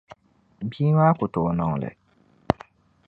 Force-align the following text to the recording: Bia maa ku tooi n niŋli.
Bia 0.69 0.89
maa 0.97 1.17
ku 1.17 1.25
tooi 1.33 1.51
n 1.53 1.57
niŋli. 1.59 1.89